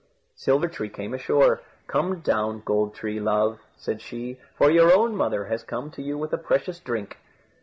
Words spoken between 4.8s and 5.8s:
own mother has